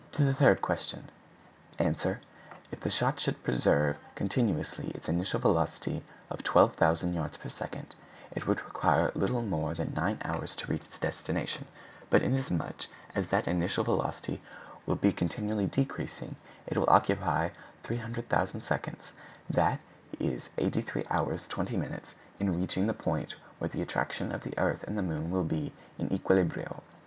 [0.13, 1.11] To the third question:—
[1.77, 7.93] Answer.—If the shot should preserve continuously its initial velocity of 12,000 yards per second,
[8.31, 11.67] it would require little more than nine hours to reach its destination;
[12.09, 14.41] but, inasmuch as that initial velocity
[14.87, 17.49] will be continually decreasing, it will occupy
[17.83, 19.11] 300,000 seconds,
[19.47, 19.81] that
[20.19, 21.47] is 83hrs.
[21.47, 22.01] 20m.
[22.39, 26.09] in reaching the point where the attraction of the earth and moon will be in
[26.09, 26.81] equilibrio.